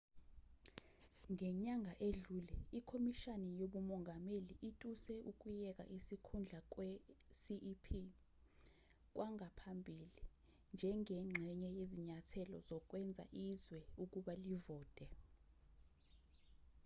[1.31, 7.83] ngenyanga edlule ikhomishani yobumongameli ituse ukuyeka isikhundla kwe-cep
[9.15, 10.21] kwangaphambili
[10.73, 15.05] njengengxenye yezinyathelo zokwenza izwe ukuba livote